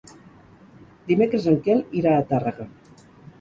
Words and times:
Dimecres 1.11 1.45
en 1.51 1.59
Quel 1.67 1.85
irà 2.01 2.15
a 2.15 2.25
Tàrrega. 2.33 2.69